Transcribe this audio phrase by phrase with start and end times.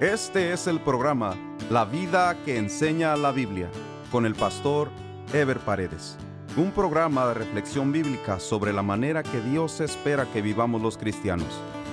[0.00, 1.36] Este es el programa
[1.70, 3.70] La vida que enseña la Biblia
[4.10, 4.88] con el pastor
[5.32, 6.18] Ever Paredes.
[6.56, 11.46] Un programa de reflexión bíblica sobre la manera que Dios espera que vivamos los cristianos,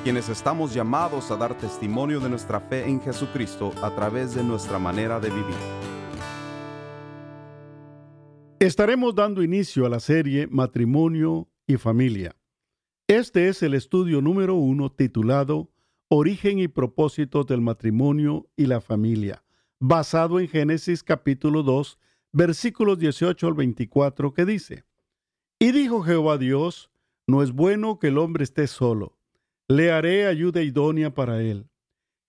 [0.04, 4.80] quienes estamos llamados a dar testimonio de nuestra fe en Jesucristo a través de nuestra
[4.80, 5.56] manera de vivir.
[8.58, 12.36] Estaremos dando inicio a la serie Matrimonio y Familia.
[13.08, 15.71] Este es el estudio número uno titulado
[16.14, 19.46] Origen y propósito del matrimonio y la familia,
[19.80, 21.98] basado en Génesis capítulo 2,
[22.34, 24.84] versículos 18 al 24, que dice,
[25.58, 26.92] Y dijo Jehová Dios,
[27.28, 29.18] no es bueno que el hombre esté solo,
[29.70, 31.70] le haré ayuda idónea para él.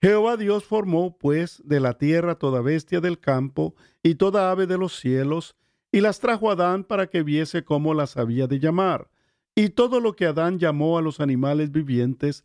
[0.00, 4.78] Jehová Dios formó, pues, de la tierra toda bestia del campo y toda ave de
[4.78, 5.56] los cielos,
[5.90, 9.10] y las trajo a Adán para que viese cómo las había de llamar.
[9.56, 12.44] Y todo lo que Adán llamó a los animales vivientes,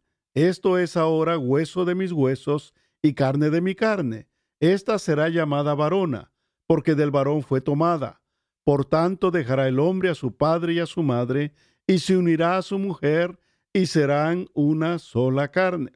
[0.33, 4.27] esto es ahora hueso de mis huesos y carne de mi carne.
[4.59, 6.31] Esta será llamada varona,
[6.67, 8.21] porque del varón fue tomada.
[8.63, 11.53] Por tanto dejará el hombre a su padre y a su madre,
[11.85, 13.39] y se unirá a su mujer,
[13.73, 15.91] y serán una sola carne.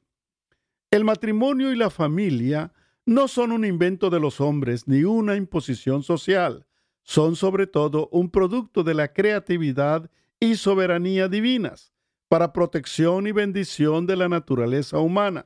[0.92, 2.74] El matrimonio y la familia
[3.06, 6.66] no son un invento de los hombres ni una imposición social,
[7.04, 11.95] son sobre todo un producto de la creatividad y soberanía divinas
[12.30, 15.46] para protección y bendición de la naturaleza humana.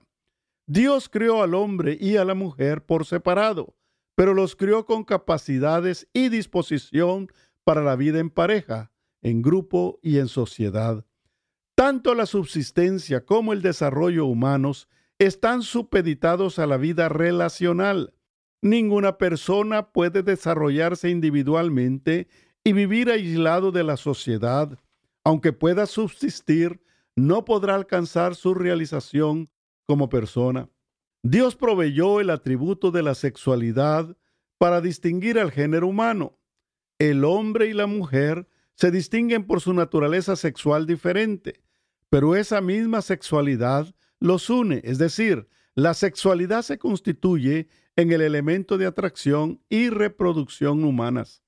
[0.67, 3.75] Dios creó al hombre y a la mujer por separado,
[4.16, 7.27] pero los crió con capacidades y disposición
[7.63, 8.91] para la vida en pareja,
[9.22, 11.06] en grupo y en sociedad.
[11.75, 18.13] Tanto la subsistencia como el desarrollo humanos están supeditados a la vida relacional.
[18.61, 22.28] Ninguna persona puede desarrollarse individualmente
[22.63, 24.78] y vivir aislado de la sociedad
[25.24, 26.81] aunque pueda subsistir,
[27.16, 29.50] no podrá alcanzar su realización
[29.85, 30.69] como persona.
[31.24, 34.16] Dios proveyó el atributo de la sexualidad
[34.58, 36.40] para distinguir al género humano.
[36.97, 41.62] El hombre y la mujer se distinguen por su naturaleza sexual diferente,
[42.09, 48.78] pero esa misma sexualidad los une, es decir, la sexualidad se constituye en el elemento
[48.78, 51.44] de atracción y reproducción humanas.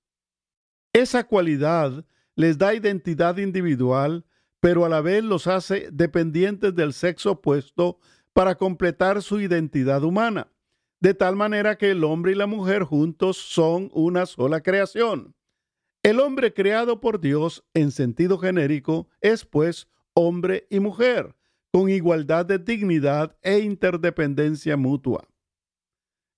[0.94, 2.06] Esa cualidad
[2.42, 4.26] les da identidad individual,
[4.60, 8.00] pero a la vez los hace dependientes del sexo opuesto
[8.34, 10.48] para completar su identidad humana,
[11.00, 15.36] de tal manera que el hombre y la mujer juntos son una sola creación.
[16.02, 21.36] El hombre creado por Dios en sentido genérico es pues hombre y mujer,
[21.72, 25.28] con igualdad de dignidad e interdependencia mutua.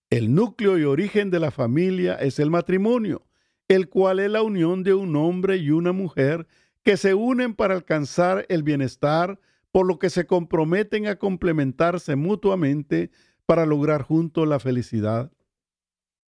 [0.09, 3.25] El núcleo y origen de la familia es el matrimonio,
[3.67, 6.47] el cual es la unión de un hombre y una mujer
[6.83, 9.39] que se unen para alcanzar el bienestar,
[9.71, 13.09] por lo que se comprometen a complementarse mutuamente
[13.45, 15.31] para lograr juntos la felicidad.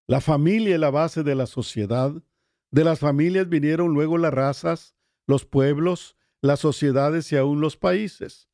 [0.07, 2.13] La familia es la base de la sociedad.
[2.71, 4.95] De las familias vinieron luego las razas,
[5.27, 8.47] los pueblos, las sociedades y aún los países.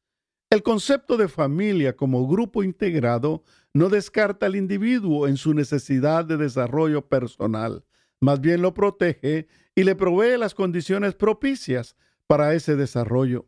[0.49, 3.43] El concepto de familia como grupo integrado
[3.73, 7.85] no descarta al individuo en su necesidad de desarrollo personal,
[8.21, 11.95] más bien lo protege y le provee las condiciones propicias
[12.27, 13.47] para ese desarrollo.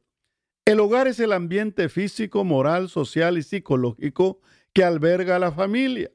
[0.66, 4.41] El hogar es el ambiente físico, moral, social y psicológico
[4.73, 6.12] que alberga a la familia.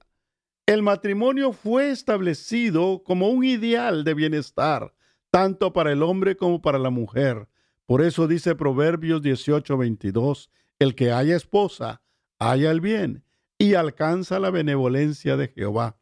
[0.66, 4.92] El matrimonio fue establecido como un ideal de bienestar,
[5.30, 7.48] tanto para el hombre como para la mujer.
[7.86, 12.02] Por eso dice Proverbios 18:22, el que haya esposa,
[12.38, 13.24] haya el bien
[13.56, 15.96] y alcanza la benevolencia de Jehová.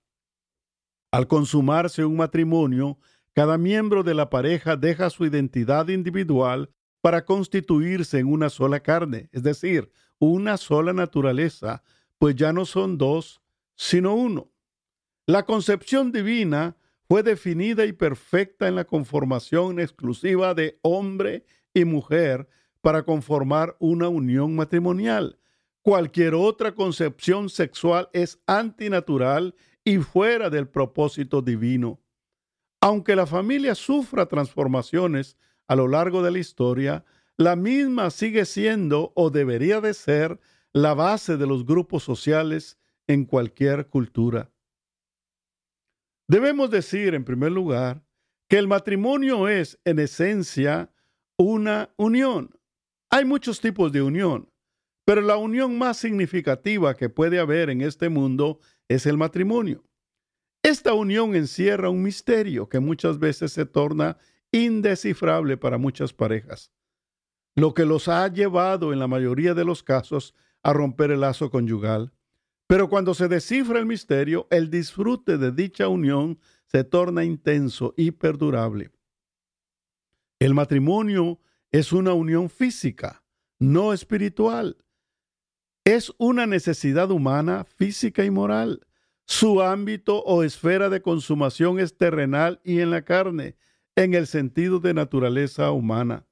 [1.16, 2.98] Al consumarse un matrimonio,
[3.32, 6.68] cada miembro de la pareja deja su identidad individual
[7.00, 11.82] para constituirse en una sola carne, es decir, una sola naturaleza,
[12.18, 13.40] pues ya no son dos,
[13.76, 14.50] sino uno.
[15.24, 16.76] La concepción divina
[17.08, 22.46] fue definida y perfecta en la conformación exclusiva de hombre y mujer
[22.82, 25.38] para conformar una unión matrimonial.
[25.80, 29.54] Cualquier otra concepción sexual es antinatural
[29.86, 32.02] y fuera del propósito divino.
[32.80, 35.38] Aunque la familia sufra transformaciones
[35.68, 37.04] a lo largo de la historia,
[37.36, 40.40] la misma sigue siendo o debería de ser
[40.72, 44.50] la base de los grupos sociales en cualquier cultura.
[46.26, 48.04] Debemos decir, en primer lugar,
[48.48, 50.90] que el matrimonio es, en esencia,
[51.36, 52.58] una unión.
[53.08, 54.50] Hay muchos tipos de unión,
[55.04, 59.84] pero la unión más significativa que puede haber en este mundo es el matrimonio.
[60.62, 64.18] Esta unión encierra un misterio que muchas veces se torna
[64.52, 66.72] indescifrable para muchas parejas,
[67.54, 71.50] lo que los ha llevado en la mayoría de los casos a romper el lazo
[71.50, 72.12] conyugal.
[72.66, 78.10] Pero cuando se descifra el misterio, el disfrute de dicha unión se torna intenso y
[78.10, 78.90] perdurable.
[80.40, 81.40] El matrimonio
[81.70, 83.22] es una unión física,
[83.58, 84.76] no espiritual.
[85.86, 88.84] Es una necesidad humana, física y moral.
[89.24, 93.54] Su ámbito o esfera de consumación es terrenal y en la carne,
[93.94, 96.26] en el sentido de naturaleza humana.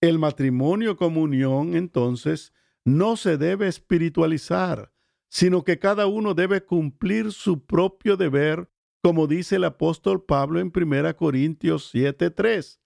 [0.00, 2.52] El matrimonio como unión, entonces,
[2.84, 4.92] no se debe espiritualizar,
[5.28, 8.70] sino que cada uno debe cumplir su propio deber,
[9.02, 12.78] como dice el apóstol Pablo en 1 Corintios 7:3.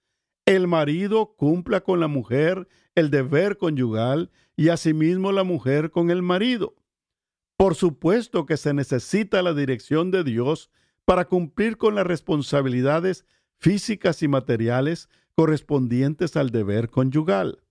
[0.46, 6.22] El marido cumpla con la mujer el deber conyugal y asimismo la mujer con el
[6.22, 6.74] marido.
[7.56, 10.70] Por supuesto que se necesita la dirección de Dios
[11.04, 13.24] para cumplir con las responsabilidades
[13.60, 17.62] físicas y materiales correspondientes al deber conyugal.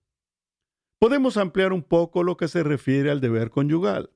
[0.98, 4.10] Podemos ampliar un poco lo que se refiere al deber conyugal.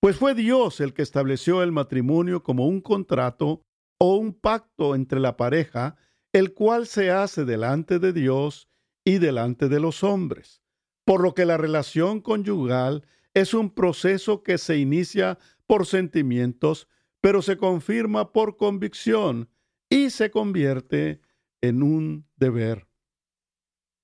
[0.00, 3.62] Pues fue Dios el que estableció el matrimonio como un contrato
[3.98, 5.96] o un pacto entre la pareja,
[6.32, 8.68] el cual se hace delante de Dios
[9.06, 10.60] y delante de los hombres,
[11.04, 15.38] por lo que la relación conyugal es un proceso que se inicia
[15.68, 16.88] por sentimientos,
[17.20, 19.48] pero se confirma por convicción
[19.88, 21.20] y se convierte
[21.60, 22.88] en un deber.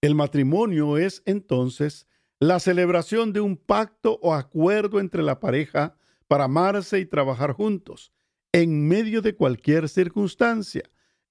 [0.00, 2.06] El matrimonio es entonces
[2.38, 5.96] la celebración de un pacto o acuerdo entre la pareja
[6.28, 8.12] para amarse y trabajar juntos,
[8.52, 10.84] en medio de cualquier circunstancia.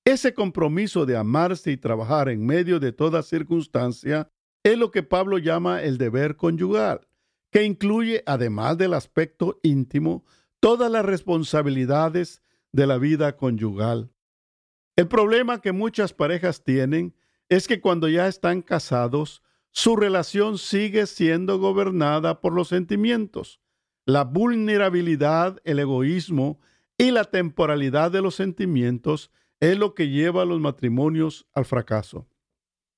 [0.04, 4.32] Ese compromiso de amarse y trabajar en medio de toda circunstancia
[4.64, 7.08] es lo que Pablo llama el deber conyugal,
[7.52, 10.26] que incluye, además del aspecto íntimo,
[10.60, 14.12] todas las responsabilidades de la vida conyugal.
[14.96, 17.16] El problema que muchas parejas tienen
[17.50, 23.62] es que cuando ya están casados, su relación sigue siendo gobernada por los sentimientos.
[24.06, 26.60] La vulnerabilidad, el egoísmo
[26.98, 29.32] y la temporalidad de los sentimientos
[29.62, 32.28] es lo que lleva a los matrimonios al fracaso.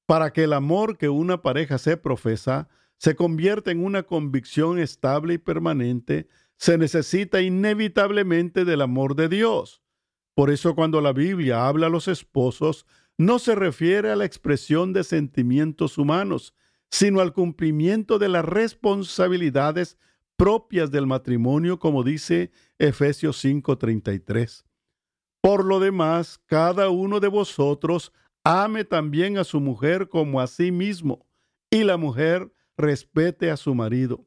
[0.08, 2.68] Para que el amor que una pareja se profesa
[2.98, 9.84] se convierta en una convicción estable y permanente, se necesita inevitablemente del amor de Dios.
[10.36, 12.86] Por eso cuando la Biblia habla a los esposos,
[13.18, 16.54] no se refiere a la expresión de sentimientos humanos,
[16.90, 19.98] sino al cumplimiento de las responsabilidades
[20.38, 24.64] propias del matrimonio, como dice Efesios 5:33.
[25.44, 28.14] Por lo demás, cada uno de vosotros
[28.46, 31.28] ame también a su mujer como a sí mismo,
[31.70, 34.26] y la mujer respete a su marido.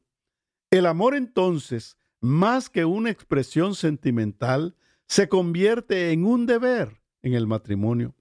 [0.71, 4.77] El amor entonces, más que una expresión sentimental,
[5.09, 8.15] se convierte en un deber en el matrimonio.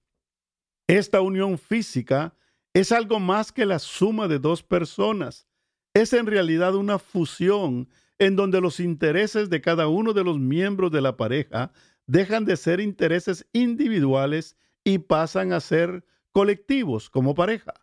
[0.88, 2.34] Esta unión física
[2.74, 5.50] es algo más que la suma de dos personas.
[5.94, 7.90] Es en realidad una fusión
[8.20, 11.74] en donde los intereses de cada uno de los miembros de la pareja
[12.07, 17.74] dejan de ser intereses individuales y pasan a ser colectivos como pareja,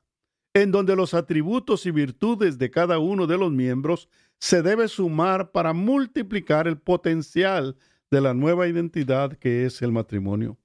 [0.55, 4.09] en donde los atributos y virtudes de cada uno de los miembros
[4.39, 7.77] se debe sumar para multiplicar el potencial
[8.11, 10.59] de la nueva identidad que es el matrimonio.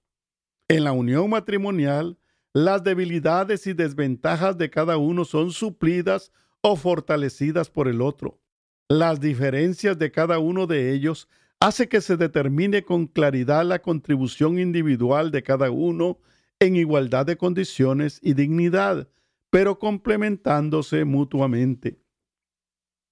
[0.68, 2.18] En la unión matrimonial,
[2.54, 8.42] las debilidades y desventajas de cada uno son suplidas o fortalecidas por el otro.
[8.90, 11.30] Las diferencias de cada uno de ellos
[11.60, 16.20] hace que se determine con claridad la contribución individual de cada uno
[16.60, 19.10] en igualdad de condiciones y dignidad,
[19.50, 22.00] pero complementándose mutuamente.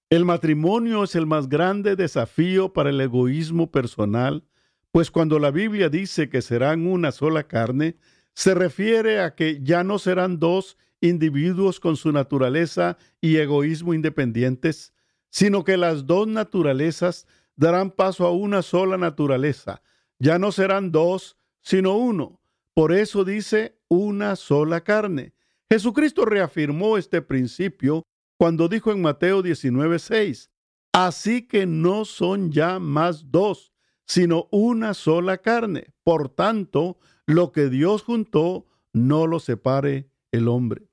[0.09, 4.43] El matrimonio es el más grande desafío para el egoísmo personal,
[4.91, 7.97] pues cuando la Biblia dice que serán una sola carne,
[8.33, 14.93] se refiere a que ya no serán dos individuos con su naturaleza y egoísmo independientes,
[15.29, 19.81] sino que las dos naturalezas darán paso a una sola naturaleza.
[20.19, 22.41] Ya no serán dos, sino uno.
[22.73, 25.33] Por eso dice una sola carne.
[25.69, 28.03] Jesucristo reafirmó este principio
[28.37, 30.49] cuando dijo en Mateo 19:6,
[30.93, 33.73] así que no son ya más dos,
[34.05, 35.93] sino una sola carne.
[36.03, 40.89] Por tanto, lo que Dios juntó, no lo separe el hombre.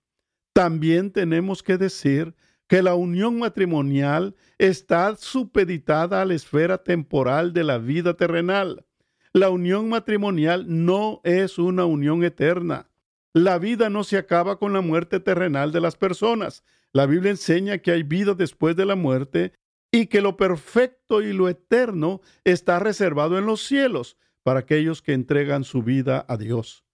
[0.52, 2.34] También tenemos que decir
[2.72, 8.86] que la unión matrimonial está supeditada a la esfera temporal de la vida terrenal.
[9.34, 12.88] la unión matrimonial no es una unión eterna.
[13.34, 16.64] La vida no se acaba con la muerte terrenal de las personas.
[16.94, 19.52] La Biblia enseña que hay vida después de la muerte
[19.90, 25.12] y que lo perfecto y lo eterno está reservado en los cielos para aquellos que
[25.12, 26.86] entregan su vida a Dios.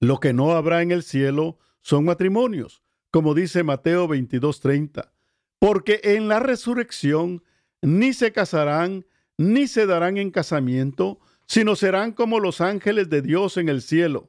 [0.00, 2.85] Lo que no habrá en el cielo son matrimonios,
[3.16, 5.10] como dice Mateo 22:30,
[5.58, 7.42] porque en la resurrección
[7.80, 9.06] ni se casarán,
[9.38, 14.28] ni se darán en casamiento, sino serán como los ángeles de Dios en el cielo.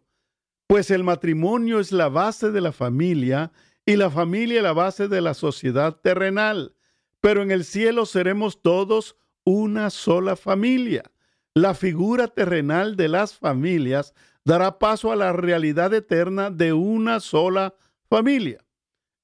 [0.67, 3.51] Pues el matrimonio es la base de la familia
[3.85, 6.73] y la familia la base de la sociedad terrenal.
[7.19, 11.11] Pero en el cielo seremos todos una sola familia.
[11.53, 14.13] La figura terrenal de las familias
[14.45, 17.75] dará paso a la realidad eterna de una sola
[18.09, 18.63] familia.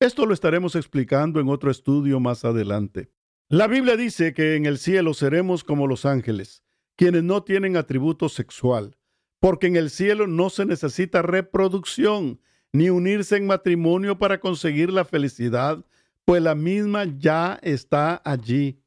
[0.04, 3.10] Esto lo estaremos explicando en otro estudio más adelante.
[3.48, 6.62] La Biblia dice que en el cielo seremos como los ángeles,
[6.98, 8.98] quienes no tienen atributo sexual,
[9.40, 12.42] porque en el cielo no se necesita reproducción
[12.74, 15.86] ni unirse en matrimonio para conseguir la felicidad,
[16.26, 18.82] pues la misma ya está allí.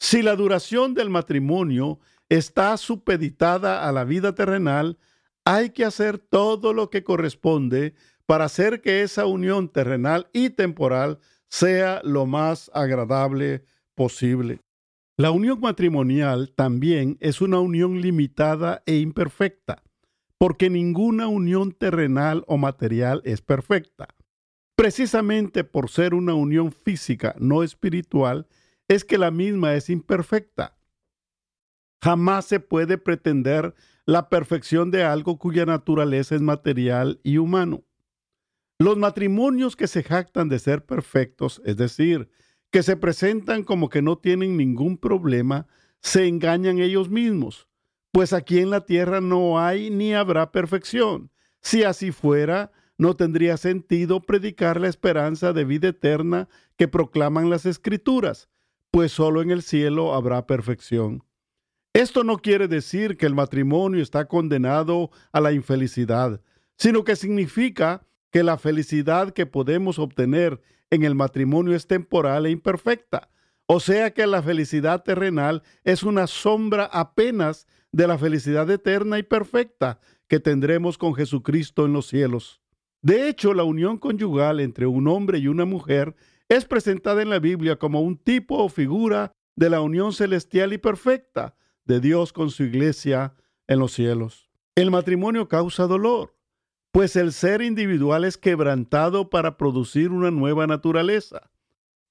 [0.00, 4.98] Si la duración del matrimonio está supeditada a la vida terrenal,
[5.46, 7.94] hay que hacer todo lo que corresponde
[8.26, 13.64] para hacer que esa unión terrenal y temporal sea lo más agradable
[13.94, 14.60] posible.
[15.18, 19.82] La unión matrimonial también es una unión limitada e imperfecta,
[20.38, 24.08] porque ninguna unión terrenal o material es perfecta.
[24.74, 28.46] Precisamente por ser una unión física, no espiritual,
[28.88, 30.78] es que la misma es imperfecta.
[32.02, 33.74] Jamás se puede pretender
[34.06, 37.84] la perfección de algo cuya naturaleza es material y humano.
[38.78, 42.28] Los matrimonios que se jactan de ser perfectos, es decir,
[42.70, 45.66] que se presentan como que no tienen ningún problema,
[46.00, 47.68] se engañan ellos mismos,
[48.12, 51.30] pues aquí en la tierra no hay ni habrá perfección.
[51.60, 57.66] Si así fuera, no tendría sentido predicar la esperanza de vida eterna que proclaman las
[57.66, 58.48] escrituras,
[58.90, 61.24] pues solo en el cielo habrá perfección.
[61.94, 66.40] Esto no quiere decir que el matrimonio está condenado a la infelicidad,
[66.76, 70.60] sino que significa que la felicidad que podemos obtener
[70.90, 73.30] en el matrimonio es temporal e imperfecta.
[73.66, 79.22] O sea que la felicidad terrenal es una sombra apenas de la felicidad eterna y
[79.22, 82.60] perfecta que tendremos con Jesucristo en los cielos.
[83.02, 86.14] De hecho, la unión conyugal entre un hombre y una mujer
[86.48, 90.78] es presentada en la Biblia como un tipo o figura de la unión celestial y
[90.78, 93.34] perfecta de Dios con su iglesia
[93.66, 94.50] en los cielos.
[94.74, 96.34] El matrimonio causa dolor,
[96.92, 101.50] pues el ser individual es quebrantado para producir una nueva naturaleza.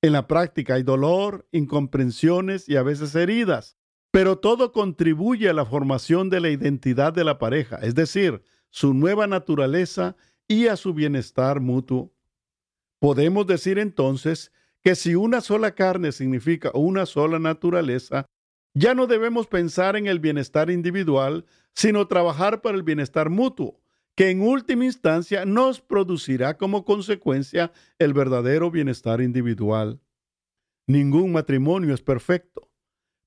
[0.01, 3.77] En la práctica hay dolor, incomprensiones y a veces heridas,
[4.09, 8.95] pero todo contribuye a la formación de la identidad de la pareja, es decir, su
[8.95, 10.15] nueva naturaleza
[10.47, 12.11] y a su bienestar mutuo.
[13.00, 14.51] Podemos decir entonces
[14.83, 18.25] que si una sola carne significa una sola naturaleza,
[18.73, 21.45] ya no debemos pensar en el bienestar individual,
[21.75, 23.80] sino trabajar para el bienestar mutuo,
[24.15, 30.01] que en última instancia nos producirá como consecuencia el verdadero bienestar individual.
[30.88, 32.70] Ningún matrimonio es perfecto,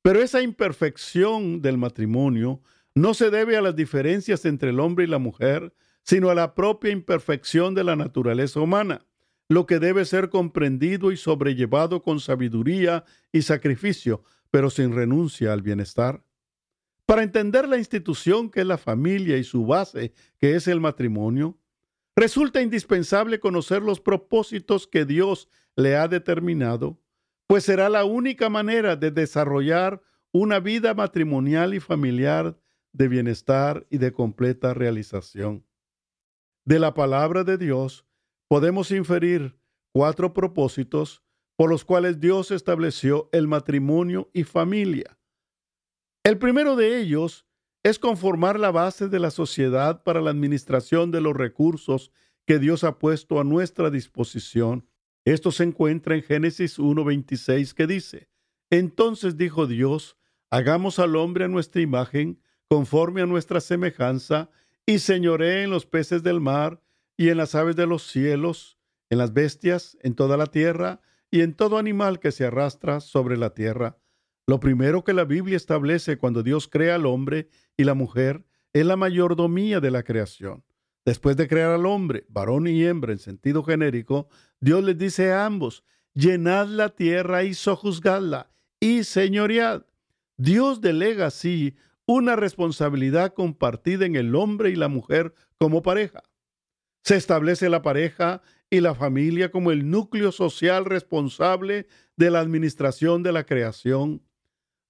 [0.02, 2.62] pero esa imperfección del matrimonio
[2.94, 6.54] no se debe a las diferencias entre el hombre y la mujer, sino a la
[6.54, 9.06] propia imperfección de la naturaleza humana,
[9.48, 15.62] lo que debe ser comprendido y sobrellevado con sabiduría y sacrificio, pero sin renuncia al
[15.62, 16.22] bienestar.
[17.06, 21.58] Para entender la institución que es la familia y su base, que es el matrimonio,
[22.16, 26.98] resulta indispensable conocer los propósitos que Dios le ha determinado,
[27.46, 32.58] pues será la única manera de desarrollar una vida matrimonial y familiar
[32.92, 35.64] de bienestar y de completa realización.
[36.64, 38.06] De la palabra de Dios
[38.48, 39.58] podemos inferir
[39.92, 41.22] cuatro propósitos
[41.56, 45.18] por los cuales Dios estableció el matrimonio y familia.
[46.24, 47.46] El primero de ellos
[47.82, 52.12] es conformar la base de la sociedad para la administración de los recursos
[52.46, 54.88] que Dios ha puesto a nuestra disposición.
[55.26, 58.30] Esto se encuentra en Génesis 1.26 que dice,
[58.70, 60.16] Entonces dijo Dios,
[60.48, 64.48] hagamos al hombre a nuestra imagen, conforme a nuestra semejanza,
[64.86, 66.80] y señoré en los peces del mar,
[67.18, 68.78] y en las aves de los cielos,
[69.10, 73.36] en las bestias, en toda la tierra, y en todo animal que se arrastra sobre
[73.36, 73.98] la tierra.
[74.46, 78.84] Lo primero que la Biblia establece cuando Dios crea al hombre y la mujer es
[78.84, 80.64] la mayordomía de la creación.
[81.06, 84.28] Después de crear al hombre, varón y hembra en sentido genérico,
[84.60, 89.82] Dios les dice a ambos, llenad la tierra y sojuzgadla y señoread.
[90.36, 96.22] Dios delega así una responsabilidad compartida en el hombre y la mujer como pareja.
[97.02, 101.86] Se establece la pareja y la familia como el núcleo social responsable
[102.16, 104.22] de la administración de la creación.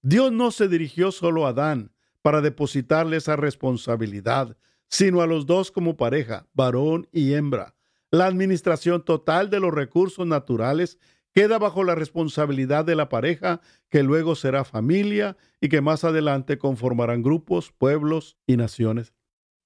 [0.07, 4.55] Dios no se dirigió solo a Adán para depositarle esa responsabilidad,
[4.87, 7.73] sino a los dos como pareja, varón y hembra.
[8.11, 10.99] La administración total de los recursos naturales
[11.33, 16.59] queda bajo la responsabilidad de la pareja, que luego será familia y que más adelante
[16.59, 19.11] conformarán grupos, pueblos y naciones.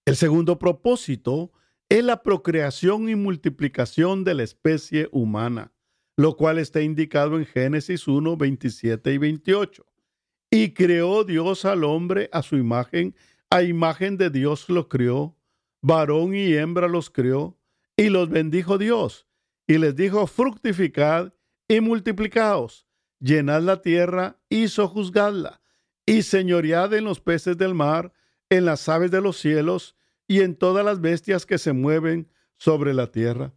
[0.05, 1.51] El segundo propósito
[1.89, 5.73] es la procreación y multiplicación de la especie humana,
[6.15, 9.88] lo cual está indicado en Génesis 1, 27 y 28.
[10.51, 13.15] Y creó Dios al hombre a su imagen,
[13.49, 15.35] a imagen de Dios lo crió,
[15.81, 17.57] varón y hembra los crió,
[17.95, 19.27] y los bendijo Dios,
[19.67, 21.33] y les dijo, fructificad
[21.67, 22.87] y multiplicaos,
[23.19, 25.61] llenad la tierra y sojuzgadla,
[26.05, 28.13] y señoread en los peces del mar,
[28.49, 29.95] en las aves de los cielos,
[30.27, 33.53] y en todas las bestias que se mueven sobre la tierra.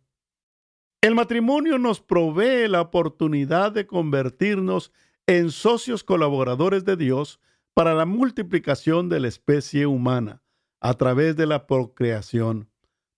[1.03, 4.93] El matrimonio nos provee la oportunidad de convertirnos
[5.27, 7.41] en socios colaboradores de Dios
[7.75, 10.43] para la multiplicación de la especie humana
[10.81, 12.69] a través de la procreación.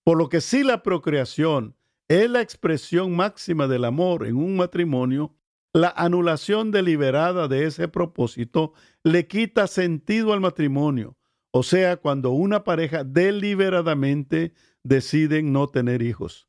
[0.03, 1.75] Por lo que si la procreación
[2.07, 5.35] es la expresión máxima del amor en un matrimonio,
[5.73, 11.17] la anulación deliberada de ese propósito le quita sentido al matrimonio,
[11.51, 16.47] o sea, cuando una pareja deliberadamente decide no tener hijos.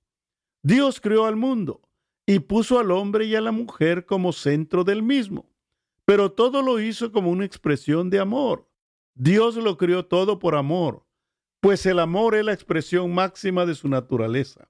[0.62, 1.85] Dios creó al mundo
[2.26, 5.48] y puso al hombre y a la mujer como centro del mismo,
[6.04, 8.68] pero todo lo hizo como una expresión de amor.
[9.14, 11.06] Dios lo creó todo por amor,
[11.60, 14.68] pues el amor es la expresión máxima de su naturaleza.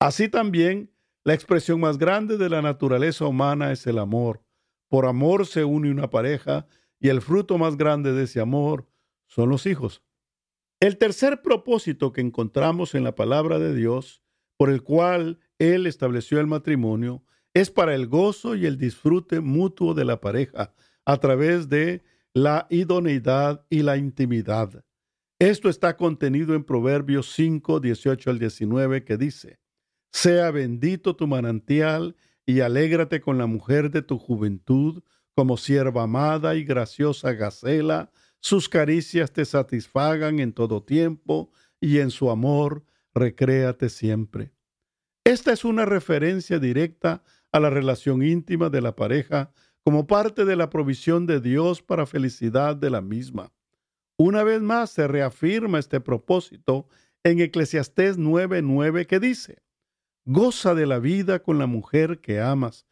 [0.00, 0.90] Así también,
[1.22, 4.42] la expresión más grande de la naturaleza humana es el amor.
[4.88, 6.66] Por amor se une una pareja
[6.98, 8.88] y el fruto más grande de ese amor
[9.26, 10.02] son los hijos.
[10.80, 14.22] El tercer propósito que encontramos en la palabra de Dios,
[14.56, 19.92] por el cual Él estableció el matrimonio, es para el gozo y el disfrute mutuo
[19.92, 20.72] de la pareja
[21.04, 24.84] a través de la idoneidad y la intimidad.
[25.38, 29.58] Esto está contenido en Proverbios 5, 18 al 19, que dice,
[30.10, 35.02] Sea bendito tu manantial y alégrate con la mujer de tu juventud,
[35.34, 42.10] como sierva amada y graciosa gacela, sus caricias te satisfagan en todo tiempo y en
[42.10, 44.52] su amor recréate siempre.
[45.24, 49.52] Esta es una referencia directa a la relación íntima de la pareja
[49.84, 53.52] como parte de la provisión de Dios para felicidad de la misma.
[54.16, 56.86] Una vez más se reafirma este propósito
[57.24, 59.62] en Eclesiastés 9:9 que dice,
[60.24, 62.86] Goza de la vida con la mujer que amas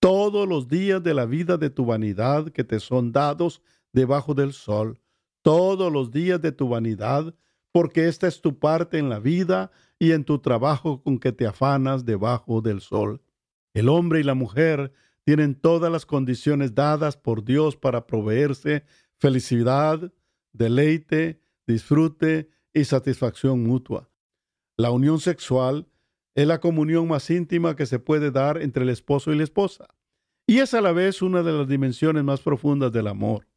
[0.00, 4.52] todos los días de la vida de tu vanidad que te son dados debajo del
[4.52, 5.00] sol
[5.44, 7.34] todos los días de tu vanidad,
[7.74, 11.44] porque esta es tu parte en la vida y en tu trabajo con que te
[11.44, 13.20] afanas debajo del sol.
[13.74, 14.92] El hombre y la mujer
[15.24, 18.84] tienen todas las condiciones dadas por Dios para proveerse
[19.18, 20.12] felicidad,
[20.52, 24.08] deleite, disfrute y satisfacción mutua.
[24.76, 25.88] La unión sexual
[26.36, 29.88] es la comunión más íntima que se puede dar entre el esposo y la esposa,
[30.46, 33.48] y es a la vez una de las dimensiones más profundas del amor.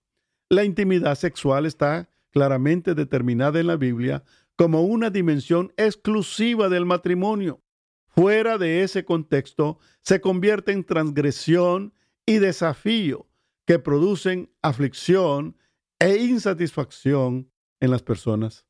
[0.49, 4.23] La intimidad sexual está claramente determinada en la Biblia
[4.55, 7.61] como una dimensión exclusiva del matrimonio.
[8.07, 11.93] Fuera de ese contexto, se convierte en transgresión
[12.25, 13.27] y desafío
[13.65, 15.55] que producen aflicción
[15.99, 18.65] e insatisfacción en las personas.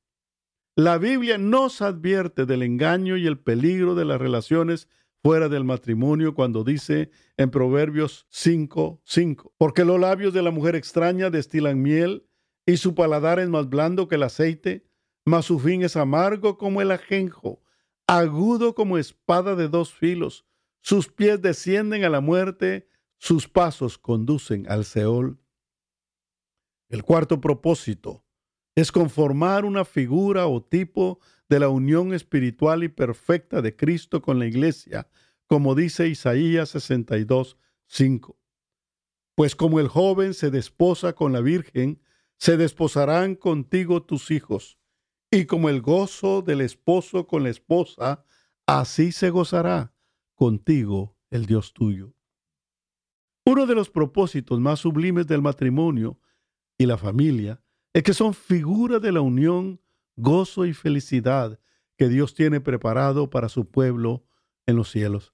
[0.75, 4.87] La Biblia nos advierte del engaño y el peligro de las relaciones
[5.23, 10.75] fuera del matrimonio cuando dice en Proverbios 5, 5, porque los labios de la mujer
[10.75, 12.26] extraña destilan miel
[12.67, 14.85] y su paladar es más blando que el aceite,
[15.25, 17.63] mas su fin es amargo como el ajenjo,
[18.05, 20.45] agudo como espada de dos filos,
[20.81, 25.39] sus pies descienden a la muerte, sus pasos conducen al Seol.
[26.89, 28.25] El cuarto propósito
[28.75, 34.39] es conformar una figura o tipo de la unión espiritual y perfecta de Cristo con
[34.39, 35.09] la iglesia,
[35.47, 38.37] como dice Isaías 62, 5.
[39.35, 42.01] Pues como el joven se desposa con la Virgen,
[42.37, 44.79] se desposarán contigo tus hijos,
[45.31, 48.23] y como el gozo del esposo con la esposa,
[48.65, 49.93] así se gozará
[50.35, 52.13] contigo el Dios tuyo.
[53.45, 56.19] Uno de los propósitos más sublimes del matrimonio
[56.77, 57.61] y la familia
[57.93, 59.81] es que son figura de la unión
[60.15, 61.59] gozo y felicidad
[61.97, 64.25] que Dios tiene preparado para su pueblo
[64.65, 65.33] en los cielos.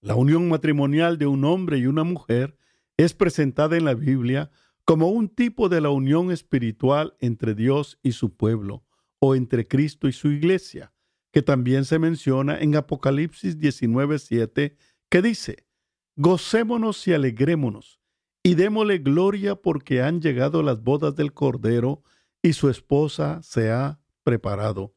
[0.00, 2.56] La unión matrimonial de un hombre y una mujer
[2.96, 4.50] es presentada en la Biblia
[4.90, 8.84] como un tipo de la unión espiritual entre Dios y su pueblo,
[9.20, 10.92] o entre Cristo y su iglesia,
[11.32, 14.74] que también se menciona en Apocalipsis 19:7,
[15.08, 15.68] que dice,
[16.16, 18.00] Gocémonos y alegrémonos,
[18.42, 22.02] y démosle gloria porque han llegado las bodas del Cordero,
[22.42, 24.96] y su esposa se ha preparado.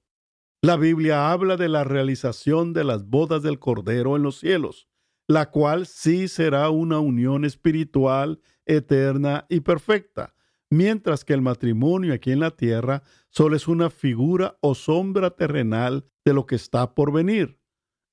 [0.63, 4.87] La Biblia habla de la realización de las bodas del Cordero en los cielos,
[5.27, 10.33] la cual sí será una unión espiritual, eterna y perfecta,
[10.69, 16.05] mientras que el matrimonio aquí en la tierra solo es una figura o sombra terrenal
[16.25, 17.59] de lo que está por venir.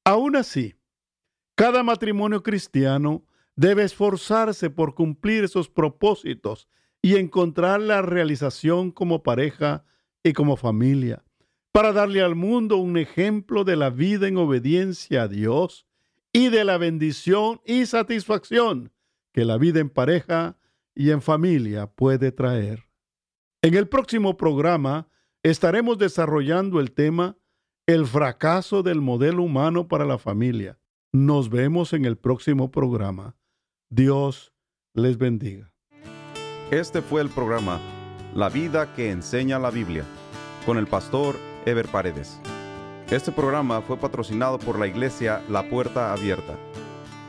[0.04, 0.74] Aún así,
[1.54, 3.24] cada matrimonio cristiano
[3.56, 6.68] debe esforzarse por cumplir esos propósitos
[7.02, 9.84] y encontrar la realización como pareja
[10.22, 11.24] y como familia,
[11.72, 15.86] para darle al mundo un ejemplo de la vida en obediencia a Dios
[16.32, 18.92] y de la bendición y satisfacción
[19.32, 20.56] que la vida en pareja
[20.94, 22.86] y en familia puede traer.
[23.62, 25.08] En el próximo programa
[25.42, 27.36] estaremos desarrollando el tema
[27.86, 30.78] El fracaso del modelo humano para la familia.
[31.12, 33.36] Nos vemos en el próximo programa.
[33.88, 34.52] Dios
[34.94, 35.72] les bendiga.
[36.70, 37.80] Este fue el programa
[38.34, 40.04] La vida que enseña la Biblia
[40.64, 42.40] con el pastor Ever Paredes.
[43.10, 46.56] Este programa fue patrocinado por la iglesia La Puerta Abierta,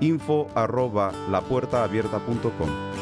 [0.00, 2.93] info arroba lapuertaabierta.com.